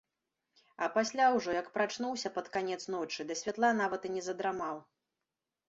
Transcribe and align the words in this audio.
А 0.85 0.87
пасля 0.95 1.27
ўжо, 1.35 1.49
як 1.57 1.69
прачнуўся 1.75 2.33
пад 2.39 2.49
канец 2.57 2.79
ночы, 2.95 3.29
да 3.33 3.39
святла 3.45 3.73
нават 3.83 4.01
і 4.11 4.15
не 4.17 4.27
задрамаў. 4.33 4.85